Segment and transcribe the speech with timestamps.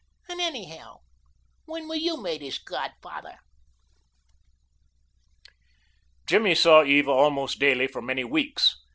[0.27, 1.01] "And anyhow,
[1.65, 3.37] when were you made his godfather?"
[6.25, 8.75] Jimmy saw Eva almost daily for many weeks.